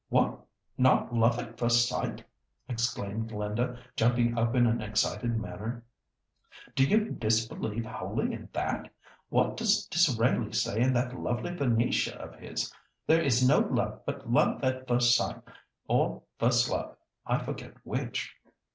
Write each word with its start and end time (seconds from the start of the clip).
"What, 0.09 0.43
not 0.79 1.13
love 1.13 1.37
at 1.37 1.59
first 1.59 1.87
sight?" 1.87 2.23
exclaimed 2.67 3.31
Linda, 3.31 3.77
jumping 3.95 4.35
up 4.35 4.55
in 4.55 4.65
an 4.65 4.81
excited 4.81 5.37
manner. 5.39 5.85
"Do 6.75 6.83
you 6.85 7.11
disbelieve 7.11 7.85
wholly 7.85 8.33
in 8.33 8.49
that? 8.51 8.91
What 9.29 9.57
does 9.57 9.85
Disraeli 9.85 10.53
say 10.53 10.81
in 10.81 10.91
that 10.93 11.13
lovely 11.19 11.53
Venetia 11.55 12.15
of 12.15 12.33
his? 12.39 12.73
'There 13.05 13.21
is 13.21 13.47
no 13.47 13.59
love 13.59 14.03
but 14.07 14.27
love 14.27 14.63
at 14.63 14.87
first 14.87 15.15
sight,' 15.15 15.43
or 15.87 16.23
first 16.39 16.67
love, 16.71 16.95
I 17.27 17.37
forget 17.37 17.75
which." 17.83 18.35